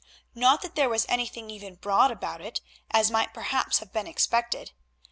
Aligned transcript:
Not 0.33 0.63
that 0.63 0.73
there 0.73 0.89
was 0.89 1.05
anything 1.07 1.51
even 1.51 1.75
broad 1.75 2.09
about 2.09 2.41
it, 2.41 2.59
as 2.89 3.11
might 3.11 3.35
perhaps 3.35 3.77
have 3.77 3.93
been 3.93 4.07
expected. 4.07 4.71